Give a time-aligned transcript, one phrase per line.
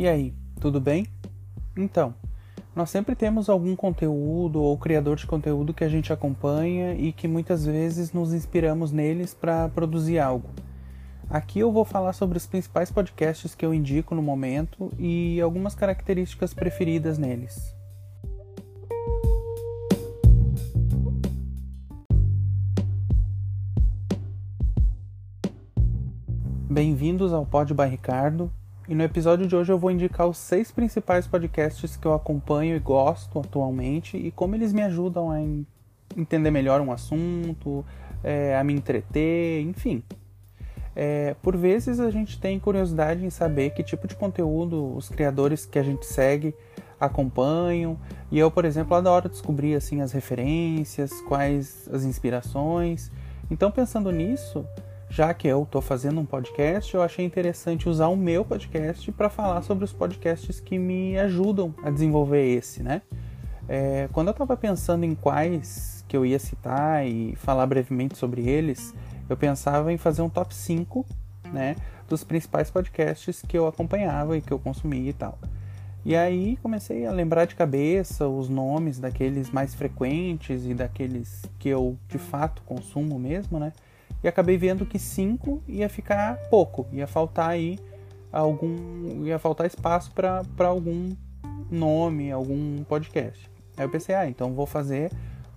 [0.00, 1.06] E aí, tudo bem?
[1.76, 2.14] Então,
[2.74, 7.28] nós sempre temos algum conteúdo ou criador de conteúdo que a gente acompanha e que
[7.28, 10.48] muitas vezes nos inspiramos neles para produzir algo.
[11.28, 15.74] Aqui eu vou falar sobre os principais podcasts que eu indico no momento e algumas
[15.74, 17.76] características preferidas neles.
[26.70, 28.50] Bem-vindos ao Pod by Ricardo,
[28.90, 32.74] e no episódio de hoje eu vou indicar os seis principais podcasts que eu acompanho
[32.74, 35.40] e gosto atualmente e como eles me ajudam a
[36.16, 37.86] entender melhor um assunto,
[38.24, 40.02] é, a me entreter, enfim.
[40.96, 45.64] É, por vezes a gente tem curiosidade em saber que tipo de conteúdo os criadores
[45.64, 46.52] que a gente segue
[46.98, 47.96] acompanham.
[48.28, 53.12] E eu, por exemplo, adoro descobrir assim as referências, quais as inspirações.
[53.48, 54.66] Então, pensando nisso,
[55.10, 59.28] já que eu estou fazendo um podcast, eu achei interessante usar o meu podcast para
[59.28, 63.02] falar sobre os podcasts que me ajudam a desenvolver esse, né?
[63.68, 68.48] É, quando eu estava pensando em quais que eu ia citar e falar brevemente sobre
[68.48, 68.94] eles,
[69.28, 71.04] eu pensava em fazer um top 5,
[71.52, 71.74] né,
[72.08, 75.38] dos principais podcasts que eu acompanhava e que eu consumia e tal.
[76.04, 81.68] E aí comecei a lembrar de cabeça os nomes daqueles mais frequentes e daqueles que
[81.68, 83.72] eu de fato consumo mesmo, né?
[84.22, 87.78] E acabei vendo que 5 ia ficar pouco, ia faltar aí
[88.32, 91.10] algum, ia faltar espaço para algum
[91.70, 93.50] nome, algum podcast.
[93.76, 95.10] Aí eu pensei, ah, então vou fazer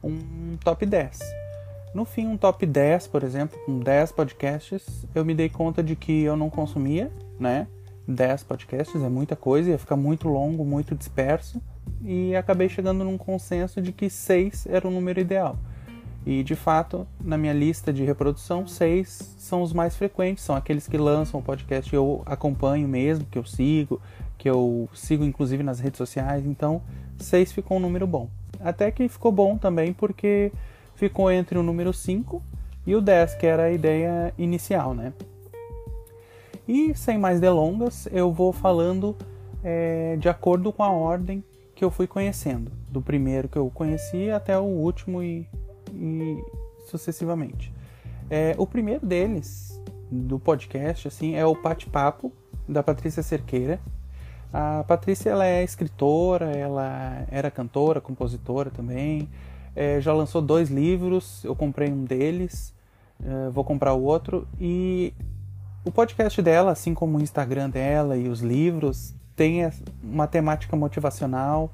[0.03, 1.19] um top 10.
[1.94, 5.95] No fim, um top 10, por exemplo, com 10 podcasts, eu me dei conta de
[5.95, 7.67] que eu não consumia, né?
[8.08, 11.61] 10 podcasts é muita coisa, ia ficar muito longo, muito disperso,
[12.02, 15.58] e acabei chegando num consenso de que 6 era o número ideal.
[16.25, 20.88] E de fato, na minha lista de reprodução, seis são os mais frequentes, são aqueles
[20.88, 24.02] que lançam o podcast que eu acompanho mesmo, que eu sigo,
[24.38, 26.45] que eu sigo inclusive nas redes sociais.
[26.45, 26.81] Então,
[27.17, 28.29] seis ficou um número bom.
[28.59, 30.51] Até que ficou bom também porque
[30.95, 32.41] ficou entre o número 5
[32.85, 35.12] e o 10, que era a ideia inicial, né?
[36.67, 39.16] E sem mais delongas, eu vou falando
[39.63, 41.44] é, de acordo com a ordem
[41.75, 45.47] que eu fui conhecendo, do primeiro que eu conheci até o último e
[45.94, 46.44] e
[46.90, 47.74] sucessivamente.
[48.30, 49.81] É, o primeiro deles,
[50.12, 52.31] do podcast, assim, é o Bate-Papo,
[52.68, 53.80] da Patrícia Cerqueira.
[54.52, 59.28] A Patrícia ela é escritora, ela era cantora, compositora também.
[59.76, 62.74] É, já lançou dois livros, eu comprei um deles,
[63.24, 64.48] é, vou comprar o outro.
[64.60, 65.14] E
[65.84, 69.62] o podcast dela, assim como o Instagram dela e os livros, tem
[70.04, 71.72] uma temática motivacional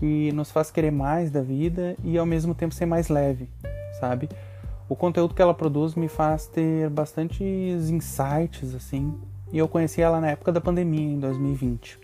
[0.00, 3.50] que nos faz querer mais da vida e ao mesmo tempo ser mais leve,
[4.00, 4.30] sabe?
[4.88, 9.14] O conteúdo que ela produz me faz ter bastantes insights assim.
[9.52, 11.98] E eu conheci ela na época da pandemia, em 2020.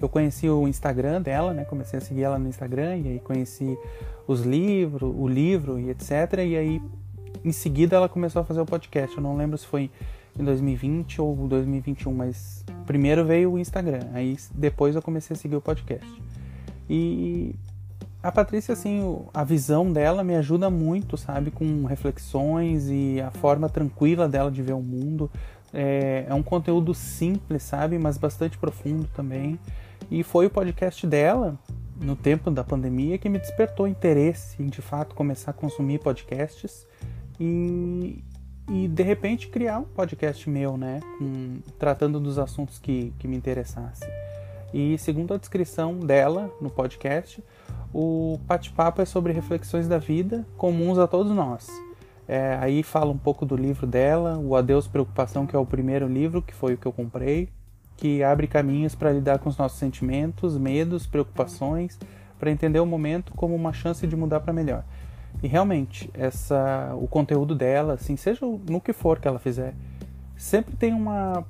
[0.00, 1.64] Eu conheci o Instagram dela, né?
[1.64, 3.78] Comecei a seguir ela no Instagram e aí conheci
[4.26, 6.10] os livros, o livro e etc.
[6.38, 6.82] E aí
[7.44, 9.14] em seguida ela começou a fazer o podcast.
[9.14, 9.90] Eu não lembro se foi
[10.38, 14.00] em 2020 ou 2021, mas primeiro veio o Instagram.
[14.14, 16.10] Aí depois eu comecei a seguir o podcast.
[16.88, 17.54] E
[18.24, 19.02] a Patrícia, assim,
[19.34, 21.50] a visão dela me ajuda muito, sabe?
[21.50, 25.30] Com reflexões e a forma tranquila dela de ver o mundo.
[25.74, 27.98] É, é um conteúdo simples, sabe?
[27.98, 29.58] Mas bastante profundo também.
[30.10, 31.58] E foi o podcast dela,
[32.00, 36.86] no tempo da pandemia, que me despertou interesse em, de fato, começar a consumir podcasts.
[37.38, 38.24] E,
[38.70, 41.00] e de repente criar um podcast meu, né?
[41.18, 44.08] Com, tratando dos assuntos que, que me interessassem.
[44.74, 47.40] E segundo a descrição dela no podcast,
[47.92, 51.68] o bate-papo é sobre reflexões da vida comuns a todos nós.
[52.26, 56.08] É, aí fala um pouco do livro dela, O Adeus Preocupação, que é o primeiro
[56.08, 57.48] livro, que foi o que eu comprei,
[57.96, 61.96] que abre caminhos para lidar com os nossos sentimentos, medos, preocupações,
[62.36, 64.82] para entender o momento como uma chance de mudar para melhor.
[65.40, 69.72] E realmente, essa, o conteúdo dela, assim, seja no que for que ela fizer,
[70.36, 71.46] sempre tem uma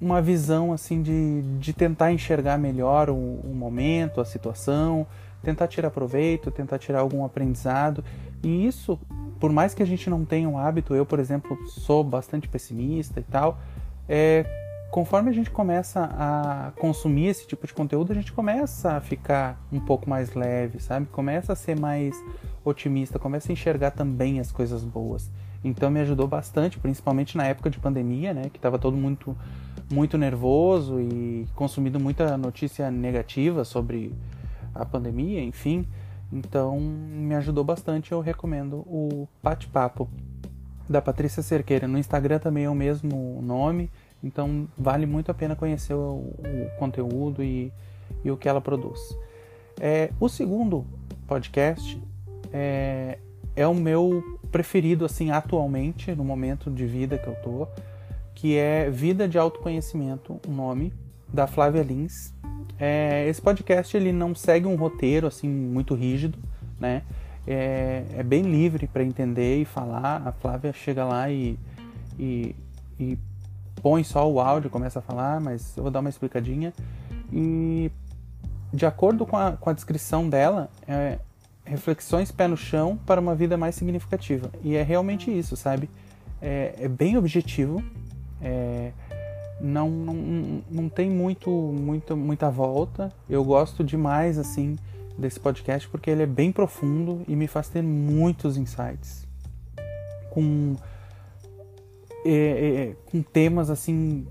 [0.00, 5.06] uma visão assim de, de tentar enxergar melhor o, o, momento, a situação,
[5.42, 8.02] tentar tirar proveito, tentar tirar algum aprendizado.
[8.42, 8.98] E isso,
[9.38, 13.20] por mais que a gente não tenha um hábito, eu, por exemplo, sou bastante pessimista
[13.20, 13.58] e tal,
[14.08, 14.46] é,
[14.90, 19.60] conforme a gente começa a consumir esse tipo de conteúdo, a gente começa a ficar
[19.70, 21.06] um pouco mais leve, sabe?
[21.06, 22.16] Começa a ser mais
[22.64, 25.30] otimista, começa a enxergar também as coisas boas.
[25.62, 29.36] Então me ajudou bastante, principalmente na época de pandemia, né, que estava todo muito
[29.90, 34.12] muito nervoso e consumindo muita notícia negativa sobre
[34.74, 35.86] a pandemia, enfim.
[36.32, 40.08] Então me ajudou bastante, eu recomendo o Bate-Papo
[40.88, 41.88] da Patrícia Cerqueira.
[41.88, 43.90] No Instagram também é o mesmo nome,
[44.22, 47.72] Então vale muito a pena conhecer o, o conteúdo e,
[48.24, 49.00] e, o que ela produz.
[49.80, 50.84] É, o segundo
[51.26, 52.00] podcast
[52.52, 53.18] é,
[53.56, 54.22] é o meu
[54.52, 57.68] preferido assim atualmente no momento de vida que eu tô,
[58.40, 60.94] que é Vida de Autoconhecimento, o nome
[61.30, 62.32] da Flávia Lins.
[62.78, 66.38] É, esse podcast ele não segue um roteiro assim muito rígido,
[66.78, 67.02] né?
[67.46, 70.26] É, é bem livre para entender e falar.
[70.26, 71.58] A Flávia chega lá e,
[72.18, 72.56] e,
[72.98, 73.18] e
[73.82, 76.72] põe só o áudio, começa a falar, mas eu vou dar uma explicadinha.
[77.30, 77.92] E
[78.72, 81.18] de acordo com a, com a descrição dela, é,
[81.62, 84.50] reflexões pé no chão para uma vida mais significativa.
[84.62, 85.90] E é realmente isso, sabe?
[86.40, 87.84] É, é bem objetivo,
[88.40, 88.92] é,
[89.60, 93.12] não, não, não tem muito, muito, muita volta.
[93.28, 94.76] Eu gosto demais, assim,
[95.18, 99.26] desse podcast porque ele é bem profundo e me faz ter muitos insights.
[100.30, 100.76] Com,
[102.24, 104.26] é, é, com temas, assim,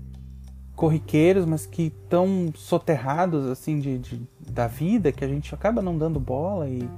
[0.74, 5.96] corriqueiros, mas que tão soterrados, assim, de, de, da vida que a gente acaba não
[5.96, 6.88] dando bola e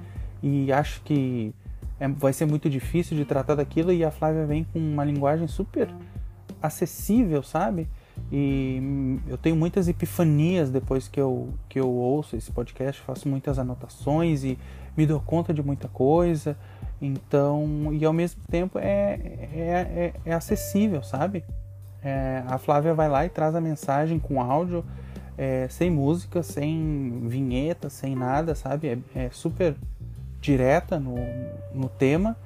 [0.43, 1.55] e acho que
[2.00, 5.47] é, vai ser muito difícil de tratar daquilo e a Flávia vem com uma linguagem
[5.47, 5.88] super
[6.62, 7.88] acessível, sabe?
[8.31, 13.59] E eu tenho muitas epifanias depois que eu, que eu ouço esse podcast, faço muitas
[13.59, 14.59] anotações e
[14.97, 16.56] me dou conta de muita coisa.
[17.00, 19.19] Então, e ao mesmo tempo é,
[19.53, 21.44] é, é, é acessível, sabe?
[22.03, 24.85] É, a Flávia vai lá e traz a mensagem com áudio,
[25.37, 28.88] é, sem música, sem vinheta, sem nada, sabe?
[29.15, 29.75] É, é super
[30.41, 31.17] direta no,
[31.75, 32.37] no tema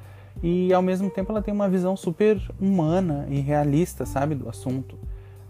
[0.48, 4.96] e ao mesmo tempo ela tem uma visão super humana e realista, sabe, do assunto.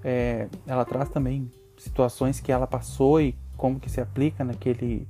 [0.02, 5.06] É, ela traz também situações que ela passou e como que se aplica naquele,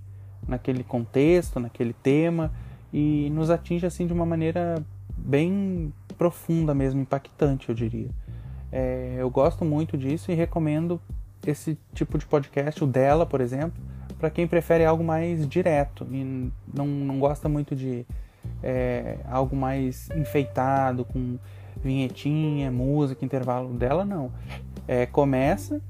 [0.49, 2.53] naquele contexto, naquele tema
[2.93, 4.85] e nos atinge assim de uma maneira
[5.17, 8.11] bem profunda mesmo, impactante, eu diria.
[8.73, 11.01] É, eu gosto muito disso e recomendo
[11.47, 13.81] esse tipo de podcast, o dela, por exemplo,
[14.19, 18.05] para quem prefere algo mais direto e não, não gosta muito de
[18.67, 21.39] é, algo mais enfeitado, com
[21.77, 24.33] vinhetinha, música, intervalo dela, não.
[24.89, 25.81] É, começa,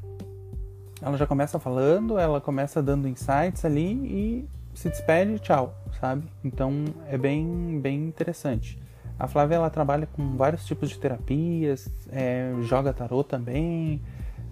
[1.00, 6.28] ela já começa falando, ela começa dando insights ali e se despede, tchau, sabe?
[6.44, 8.78] Então é bem, bem interessante.
[9.18, 14.02] A Flávia ela trabalha com vários tipos de terapias, é, joga tarô também.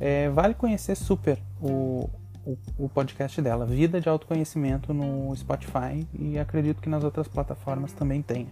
[0.00, 2.08] É, vale conhecer super o,
[2.78, 8.22] o, podcast dela, Vida de Autoconhecimento, no Spotify e acredito que nas outras plataformas também
[8.22, 8.48] tenha.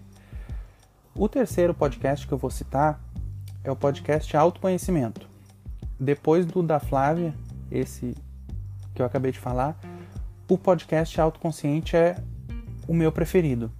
[1.14, 3.00] O terceiro podcast que eu vou citar
[3.62, 5.28] é o podcast Autoconhecimento.
[6.00, 7.34] Depois do da Flávia,
[7.70, 8.16] esse
[8.94, 9.78] que eu acabei de falar,
[10.48, 12.16] o podcast Autoconsciente é
[12.88, 13.70] o meu preferido.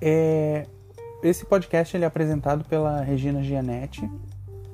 [0.00, 0.66] É,
[1.22, 4.08] esse podcast ele é apresentado pela Regina Gianetti,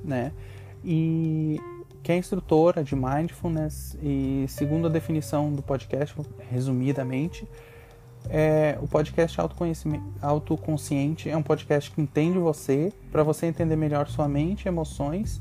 [0.02, 0.32] né?
[0.84, 1.60] E
[2.02, 6.14] que é instrutora de mindfulness e segundo a definição do podcast,
[6.50, 7.46] resumidamente,
[8.28, 9.38] é, o podcast
[10.20, 15.40] autoconsciente é um podcast que entende você para você entender melhor sua mente, emoções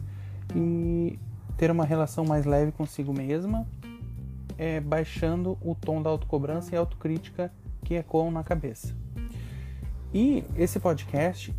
[0.56, 1.20] e
[1.58, 3.68] ter uma relação mais leve consigo mesma,
[4.58, 7.52] é, baixando o tom da autocobrança e autocrítica
[7.84, 8.96] que ecoam na cabeça.
[10.14, 11.54] E esse podcast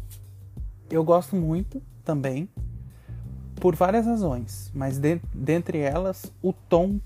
[0.90, 2.48] eu gosto muito também
[3.60, 6.98] por várias razões, mas de, dentre elas, o tom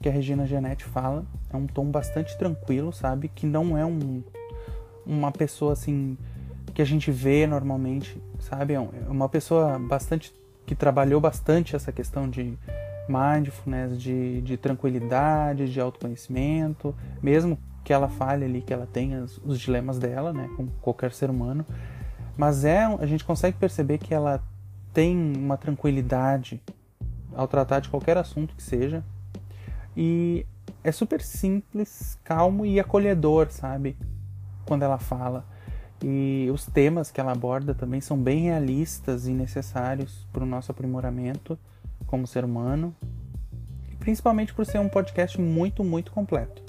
[0.00, 3.28] que a Regina Genetti fala é um tom bastante tranquilo, sabe?
[3.28, 4.22] Que não é um,
[5.06, 6.18] uma pessoa assim
[6.74, 8.74] que a gente vê normalmente, sabe?
[8.74, 10.32] É, é uma pessoa bastante
[10.66, 12.58] que trabalhou bastante essa questão de
[13.08, 19.60] mindfulness, de, de tranquilidade, de autoconhecimento, mesmo que ela fale ali que ela tenha os,
[19.60, 21.66] dilemas dela, né, como qualquer ser humano,
[22.36, 24.42] mas é a gente consegue perceber que ela
[24.94, 26.62] tem uma tranquilidade
[27.34, 29.04] ao tratar de qualquer assunto que seja.
[29.96, 30.46] E
[30.82, 33.96] é super simples, calmo e acolhedor, sabe?
[34.64, 35.44] Quando ela fala.
[36.02, 40.70] E os temas que ela aborda também são bem realistas e necessários para o nosso
[40.70, 41.58] aprimoramento
[42.06, 42.94] como ser humano.
[43.98, 46.62] Principalmente por ser um podcast muito, muito completo.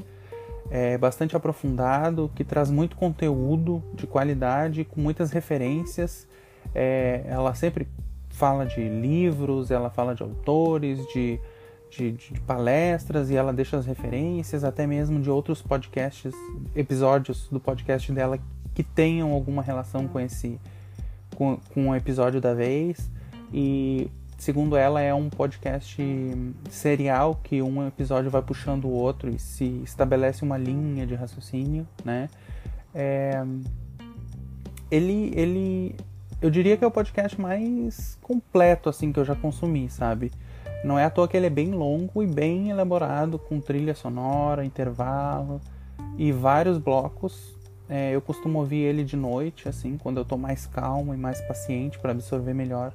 [0.72, 6.28] É bastante aprofundado, que traz muito conteúdo de qualidade, com muitas referências.
[6.74, 7.88] É, ela sempre
[8.36, 11.40] fala de livros, ela fala de autores, de,
[11.90, 16.34] de, de, palestras e ela deixa as referências, até mesmo de outros podcasts,
[16.76, 18.38] episódios do podcast dela
[18.74, 20.60] que tenham alguma relação com esse
[21.34, 23.10] com, com o episódio da vez.
[23.54, 26.04] E segundo ela é um podcast
[26.70, 31.88] serial que um episódio vai puxando o outro e se estabelece uma linha de raciocínio,
[32.04, 32.28] né?
[32.94, 33.42] É,
[34.92, 35.96] ele, ele
[36.46, 40.32] eu diria que é o podcast mais completo assim que eu já consumi, sabe?
[40.84, 44.64] Não é à toa que ele é bem longo e bem elaborado, com trilha sonora,
[44.64, 45.60] intervalo
[46.18, 47.58] e vários blocos.
[47.90, 51.42] É, eu costumo ouvir ele de noite, assim, quando eu estou mais calmo e mais
[51.42, 52.94] paciente para absorver melhor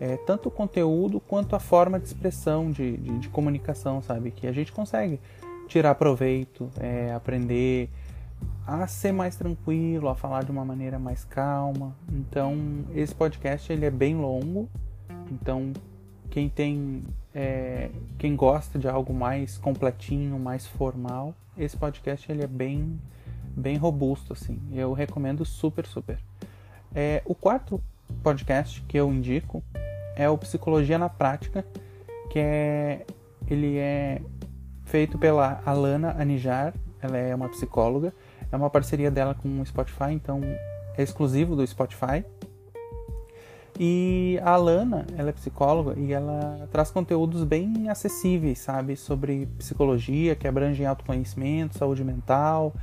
[0.00, 4.30] é, tanto o conteúdo quanto a forma de expressão, de, de, de comunicação, sabe?
[4.30, 5.20] Que a gente consegue
[5.66, 7.90] tirar proveito, é, aprender
[8.66, 11.96] a ser mais tranquilo, a falar de uma maneira mais calma.
[12.12, 12.56] Então,
[12.94, 14.68] esse podcast ele é bem longo.
[15.30, 15.72] Então,
[16.30, 17.02] quem tem,
[17.34, 23.00] é, quem gosta de algo mais completinho, mais formal, esse podcast ele é bem,
[23.56, 24.60] bem robusto assim.
[24.72, 26.18] Eu recomendo super, super.
[26.94, 27.80] É, o quarto
[28.22, 29.62] podcast que eu indico
[30.14, 31.64] é o Psicologia na Prática,
[32.30, 33.06] que é
[33.46, 34.20] ele é
[34.84, 38.12] feito pela Alana Anijar, ela é uma psicóloga,
[38.50, 40.40] é uma parceria dela com o Spotify, então
[40.96, 42.24] é exclusivo do Spotify.
[43.78, 50.34] E a Alana, ela é psicóloga e ela traz conteúdos bem acessíveis, sabe, sobre psicologia,
[50.34, 52.74] que abrangem autoconhecimento, saúde mental,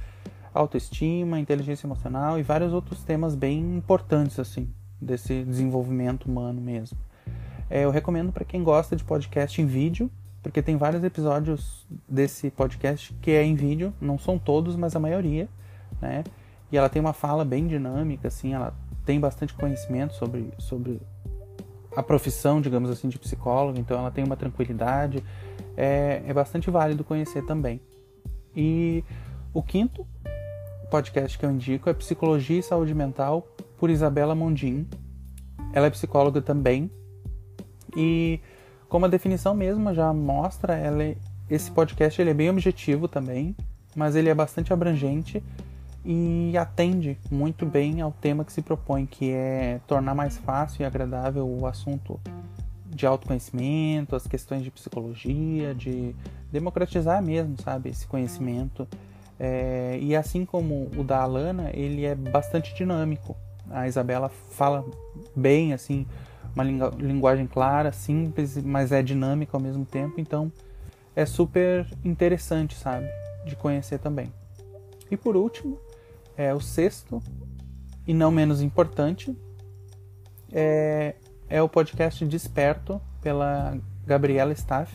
[0.53, 4.69] autoestima, inteligência emocional e vários outros temas bem importantes assim
[5.01, 6.97] desse desenvolvimento humano mesmo.
[7.69, 10.09] É, eu recomendo para quem gosta de podcast em vídeo,
[10.45, 14.99] porque tem vários episódios desse podcast que é em vídeo, não são todos, mas a
[14.99, 15.49] maioria,
[15.99, 16.23] né?
[16.71, 18.71] E ela tem uma fala bem dinâmica, assim, ela
[19.03, 21.01] tem bastante conhecimento sobre, sobre
[21.95, 25.23] a profissão, digamos assim, de psicólogo, então ela tem uma tranquilidade,
[25.75, 27.81] é, é bastante válido conhecer também.
[28.55, 29.03] E
[29.51, 30.05] o quinto
[30.91, 33.47] podcast que eu indico é Psicologia e Saúde Mental,
[33.79, 34.87] por Isabela Mondin.
[35.73, 36.91] Ela é psicóloga também,
[37.97, 38.39] e
[38.95, 41.17] como a definição mesmo já mostra, ela é,
[41.49, 43.53] esse podcast ele é bem objetivo também,
[43.93, 45.43] mas ele é bastante abrangente
[46.05, 50.85] e atende muito bem ao tema que se propõe, que é tornar mais fácil e
[50.85, 52.21] agradável o assunto
[52.85, 56.15] de autoconhecimento, as questões de psicologia, de
[56.49, 58.87] democratizar mesmo, sabe, esse conhecimento.
[59.37, 63.35] É, e assim como o da Alana, ele é bastante dinâmico.
[63.69, 64.85] A Isabela fala
[65.35, 66.07] bem, assim,
[66.55, 70.51] uma linguagem clara, simples, mas é dinâmica ao mesmo tempo, então
[71.15, 73.07] é super interessante, sabe,
[73.45, 74.31] de conhecer também.
[75.11, 75.77] E por último,
[76.37, 77.21] é o sexto
[78.07, 79.35] e não menos importante
[80.51, 81.15] é,
[81.49, 84.91] é o podcast Desperto pela Gabriela Staff.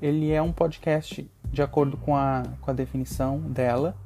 [0.00, 3.96] Ele é um podcast de acordo com a, com a definição dela,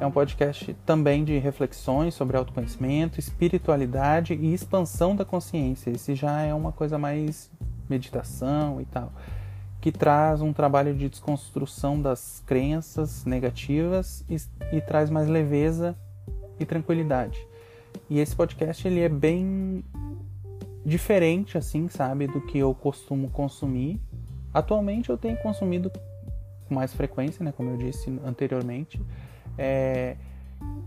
[0.00, 5.90] é um podcast também de reflexões sobre autoconhecimento, espiritualidade e expansão da consciência.
[5.90, 7.50] Esse já é uma coisa mais
[7.88, 9.12] meditação e tal,
[9.80, 14.36] que traz um trabalho de desconstrução das crenças negativas e,
[14.76, 15.96] e traz mais leveza
[16.58, 17.46] e tranquilidade.
[18.10, 19.84] E esse podcast ele é bem
[20.84, 24.00] diferente assim, sabe, do que eu costumo consumir.
[24.52, 25.90] Atualmente eu tenho consumido
[26.68, 29.00] com mais frequência, né, como eu disse anteriormente
[29.58, 30.16] é,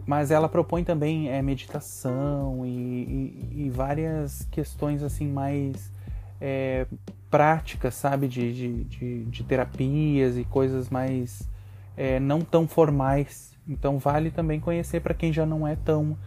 [0.05, 5.91] mas ela propõe também é, meditação e, e, e, várias questões assim mais
[6.39, 6.87] é,
[7.29, 11.47] práticas, sabe, de, de, de, de, terapias e coisas mais
[11.95, 13.53] é, não tão formais.
[13.67, 16.17] Então vale também conhecer para quem já não é tão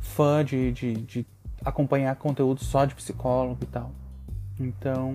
[0.00, 1.26] fã de, de, de
[1.64, 3.90] acompanhar conteúdo só de psicólogo e tal.
[4.58, 5.14] Então,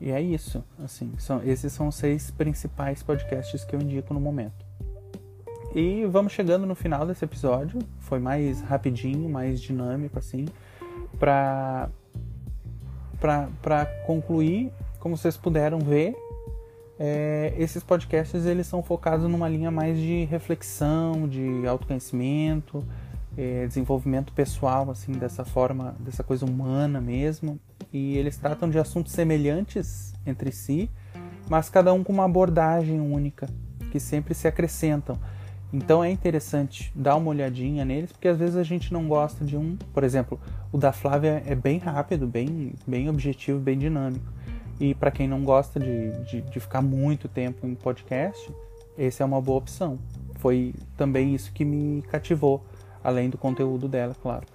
[0.00, 0.64] e é isso.
[0.82, 4.69] Assim, são, esses são os seis principais podcasts que eu indico no momento.
[5.74, 7.78] E vamos chegando no final desse episódio.
[8.00, 10.46] Foi mais rapidinho, mais dinâmico, assim.
[11.18, 11.88] Pra,
[13.62, 16.14] pra concluir, como vocês puderam ver,
[16.98, 22.84] é, esses podcasts eles são focados numa linha mais de reflexão, de autoconhecimento,
[23.38, 27.58] é, desenvolvimento pessoal, assim, dessa forma, dessa coisa humana mesmo.
[27.92, 30.90] E eles tratam de assuntos semelhantes entre si,
[31.48, 33.48] mas cada um com uma abordagem única,
[33.90, 35.18] que sempre se acrescentam.
[35.72, 39.56] Então é interessante dar uma olhadinha neles, porque às vezes a gente não gosta de
[39.56, 39.76] um.
[39.92, 40.40] Por exemplo,
[40.72, 44.26] o da Flávia é bem rápido, bem, bem objetivo, bem dinâmico.
[44.80, 48.52] E para quem não gosta de, de, de, ficar muito tempo em podcast,
[48.98, 49.98] esse é uma boa opção.
[50.36, 52.64] Foi também isso que me cativou,
[53.04, 54.46] além do conteúdo dela, claro.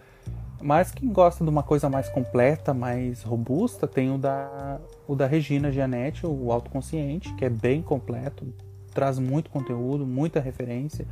[0.62, 5.28] Mas quem gosta de uma coisa mais completa, mais robusta, tem o da, o da
[5.28, 8.52] Regina Gianetti, o Autoconsciente, que é bem completo,
[8.96, 11.06] traz muito conteúdo, muita referência.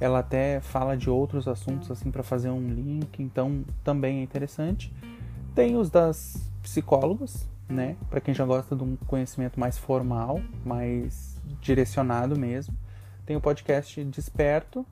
[0.00, 4.92] Ela até fala de outros assuntos assim para fazer um link, então também é interessante.
[5.54, 7.96] Tem os das psicólogas, né?
[8.10, 12.76] Para quem já gosta de um conhecimento mais formal, mais direcionado mesmo.
[13.24, 14.84] Tem o podcast Desperto,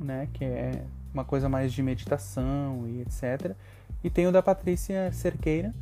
[0.00, 0.28] né?
[0.32, 3.54] Que é uma coisa mais de meditação e etc.
[4.02, 5.74] E tem o da Patrícia Cerqueira,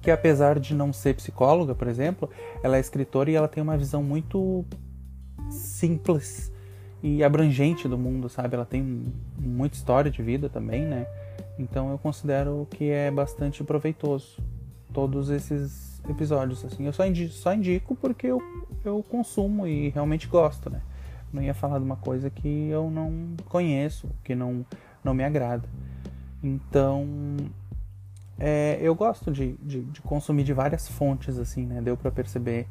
[0.00, 2.30] que apesar de não ser psicóloga, por exemplo,
[2.62, 4.64] ela é escritora e ela tem uma visão muito
[5.50, 6.52] simples
[7.02, 8.54] e abrangente do mundo, sabe?
[8.54, 11.06] Ela tem muita história de vida também, né?
[11.58, 14.38] Então eu considero que é bastante proveitoso
[14.92, 16.86] todos esses episódios, assim.
[16.86, 18.42] Eu só indico, só indico porque eu,
[18.84, 20.80] eu consumo e realmente gosto, né?
[21.32, 24.64] Não ia falar de uma coisa que eu não conheço, que não,
[25.04, 25.68] não me agrada.
[26.42, 27.06] Então,
[28.38, 31.80] é, eu gosto de, de, de, consumir de várias fontes, assim, né?
[31.82, 32.66] Deu para perceber.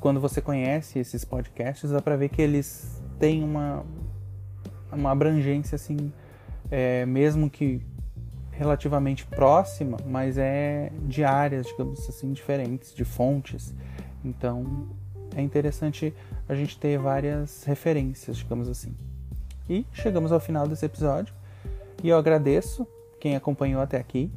[0.00, 3.84] Quando você conhece esses podcasts, dá pra ver que eles têm uma,
[4.92, 6.12] uma abrangência, assim,
[6.70, 7.82] é, mesmo que
[8.52, 13.74] relativamente próxima, mas é de áreas, digamos assim, diferentes, de fontes.
[14.24, 14.88] Então,
[15.36, 16.12] é interessante
[16.48, 18.94] a gente ter várias referências, digamos assim.
[19.68, 21.34] E chegamos ao final desse episódio.
[22.02, 22.86] E eu agradeço
[23.20, 24.30] quem acompanhou até aqui.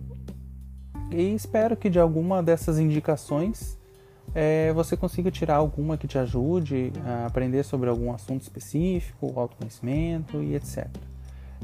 [1.10, 3.78] E espero que de alguma dessas indicações
[4.34, 10.42] é, você consiga tirar alguma que te ajude a aprender sobre algum assunto específico, autoconhecimento
[10.42, 10.88] e etc.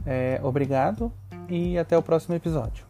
[0.05, 1.11] É, obrigado
[1.49, 2.85] e até o próximo episódio.